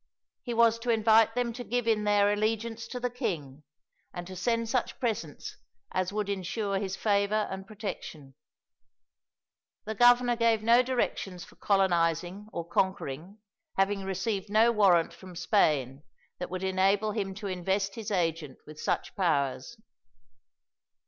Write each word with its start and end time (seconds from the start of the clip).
He 0.41 0.55
was 0.55 0.79
to 0.79 0.89
invite 0.89 1.35
them 1.35 1.53
to 1.53 1.63
give 1.63 1.87
in 1.87 2.05
their 2.05 2.33
allegiance 2.33 2.87
to 2.87 2.99
the 2.99 3.11
king, 3.11 3.61
and 4.11 4.25
to 4.25 4.35
send 4.35 4.67
such 4.67 4.99
presents 4.99 5.57
as 5.91 6.11
would 6.11 6.27
ensure 6.27 6.79
his 6.79 6.95
favor 6.95 7.47
and 7.51 7.67
protection. 7.67 8.33
The 9.85 9.93
governor 9.93 10.35
gave 10.35 10.63
no 10.63 10.81
directions 10.81 11.43
for 11.43 11.55
colonizing 11.55 12.47
or 12.51 12.67
conquering, 12.67 13.37
having 13.77 14.03
received 14.03 14.49
no 14.49 14.71
warrant 14.71 15.13
from 15.13 15.35
Spain 15.35 16.01
that 16.39 16.49
would 16.49 16.63
enable 16.63 17.11
him 17.11 17.35
to 17.35 17.45
invest 17.45 17.93
his 17.93 18.09
agent 18.09 18.57
with 18.65 18.79
such 18.81 19.15
powers. 19.15 19.77